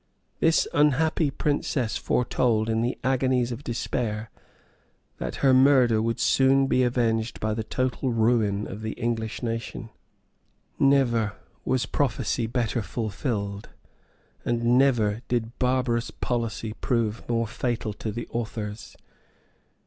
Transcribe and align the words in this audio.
This 0.39 0.67
unhappy 0.73 1.29
princess 1.29 1.95
foretold, 1.95 2.69
in 2.71 2.81
the 2.81 2.97
agonies 3.03 3.51
of 3.51 3.63
despair, 3.63 4.31
that 5.19 5.35
her 5.45 5.53
murder 5.53 6.01
would 6.01 6.19
soon 6.19 6.65
be 6.65 6.81
avenged 6.81 7.39
by 7.39 7.53
the 7.53 7.63
total 7.63 8.09
ruin 8.09 8.65
of 8.65 8.81
the 8.81 8.93
English 8.93 9.43
nation. 9.43 9.91
{1003.} 10.79 10.87
Never 10.89 11.33
was 11.63 11.85
prophecy 11.85 12.47
better 12.47 12.81
fulfilled; 12.81 13.69
and 14.43 14.75
never 14.79 15.21
did 15.27 15.59
barbarous 15.59 16.09
policy 16.09 16.73
prove 16.81 17.21
more 17.29 17.45
fatal 17.45 17.93
to 17.93 18.11
the 18.11 18.27
authors. 18.31 18.97